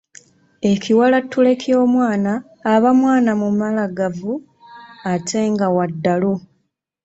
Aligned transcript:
Ekiwalattule 0.71 1.51
ky'omwana 1.61 2.33
aba 2.73 2.89
mwana 2.99 3.31
mumagalavu 3.41 4.33
ate 5.11 5.39
nga 5.51 5.67
wa 5.75 5.85
ddalu. 5.91 6.33